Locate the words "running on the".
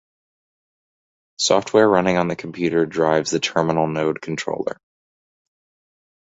1.87-2.35